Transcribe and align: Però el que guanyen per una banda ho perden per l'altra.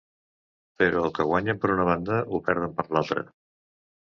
Però 0.81 1.03
el 1.07 1.13
que 1.19 1.25
guanyen 1.31 1.59
per 1.65 1.71
una 1.75 1.85
banda 1.91 2.23
ho 2.25 2.41
perden 2.49 2.75
per 2.81 2.89
l'altra. 2.97 3.27